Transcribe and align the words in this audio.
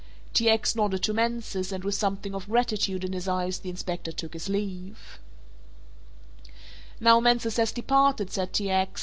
T. 0.33 0.49
X. 0.49 0.75
nodded 0.75 1.03
to 1.03 1.13
Mansus 1.13 1.71
and 1.71 1.83
with 1.83 1.93
something 1.93 2.33
of 2.33 2.47
gratitude 2.49 3.03
in 3.03 3.13
his 3.13 3.27
eyes 3.27 3.59
the 3.59 3.69
inspector 3.69 4.11
took 4.11 4.33
his 4.33 4.49
leave. 4.49 5.19
"Now 6.99 7.19
Mansus 7.19 7.57
has 7.57 7.71
departed," 7.71 8.31
said 8.31 8.51
T. 8.51 8.71
X. 8.71 8.99